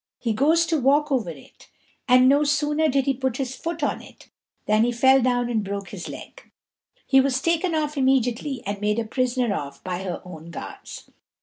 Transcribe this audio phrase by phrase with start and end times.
[0.17, 1.69] He goes to walk over it,
[2.07, 4.29] and no sooner did he put his foot on it,
[4.65, 6.49] than he fell down and broke his leg.
[7.05, 11.07] He was taken off immediately and made a prisoner of by her own guards.